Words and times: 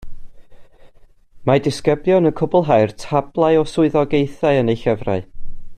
Mae 1.49 1.61
disgyblion 1.67 2.29
yn 2.29 2.35
cwblhau'r 2.41 2.95
tablau 3.05 3.61
o 3.65 3.67
swyddogaethau 3.75 4.63
yn 4.63 4.73
eu 4.75 4.83
llyfrau 4.85 5.27